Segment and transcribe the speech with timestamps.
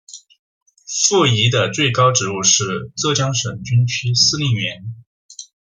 [1.07, 4.95] 傅怡的最高职务是浙江省军区司令员。